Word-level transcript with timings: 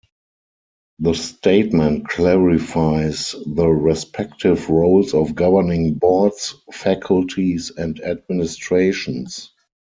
The 0.97 1.13
statement 1.13 2.07
clarifies 2.09 3.35
the 3.45 3.67
respective 3.67 4.67
roles 4.67 5.13
of 5.13 5.35
governing 5.35 5.93
boards, 5.93 6.55
faculties, 6.71 7.71
and 7.77 8.01
administrations. 8.03 9.51